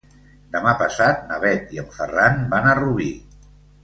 Demà 0.53 0.71
passat 0.77 1.19
na 1.31 1.37
Bet 1.43 1.75
i 1.75 1.81
en 1.81 1.91
Ferran 1.97 2.39
van 2.55 2.71
a 2.71 2.73
Rubí. 2.81 3.11